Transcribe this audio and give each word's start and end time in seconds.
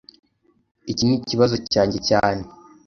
Iki 0.91 1.03
nikibazo 1.05 1.55
cyanjye 1.73 1.99
cyane 2.09 2.43